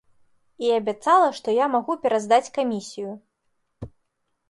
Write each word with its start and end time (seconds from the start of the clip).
І 0.65 0.71
абяцала, 0.77 1.27
што 1.41 1.55
я 1.59 1.69
магу 1.75 1.99
пераздаць 2.07 2.53
камісію. 2.59 3.11